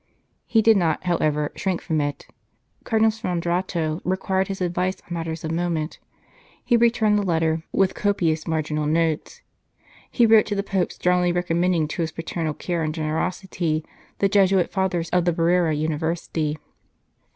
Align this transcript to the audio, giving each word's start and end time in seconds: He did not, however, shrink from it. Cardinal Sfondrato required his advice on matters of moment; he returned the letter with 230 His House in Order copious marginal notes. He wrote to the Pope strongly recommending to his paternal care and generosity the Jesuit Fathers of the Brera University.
He 0.47 0.63
did 0.63 0.77
not, 0.77 1.03
however, 1.03 1.51
shrink 1.55 1.79
from 1.79 2.01
it. 2.01 2.25
Cardinal 2.83 3.11
Sfondrato 3.11 4.01
required 4.03 4.47
his 4.47 4.59
advice 4.59 4.97
on 5.05 5.13
matters 5.13 5.43
of 5.43 5.51
moment; 5.51 5.99
he 6.65 6.75
returned 6.75 7.19
the 7.19 7.21
letter 7.21 7.61
with 7.71 7.93
230 7.93 7.93
His 7.93 7.99
House 7.99 7.99
in 7.99 7.99
Order 7.99 8.17
copious 8.17 8.47
marginal 8.47 8.87
notes. 8.87 9.41
He 10.09 10.25
wrote 10.25 10.47
to 10.47 10.55
the 10.55 10.63
Pope 10.63 10.91
strongly 10.91 11.31
recommending 11.31 11.87
to 11.89 12.01
his 12.01 12.11
paternal 12.13 12.55
care 12.55 12.81
and 12.81 12.95
generosity 12.95 13.85
the 14.17 14.27
Jesuit 14.27 14.71
Fathers 14.71 15.11
of 15.11 15.25
the 15.25 15.33
Brera 15.33 15.75
University. 15.75 16.57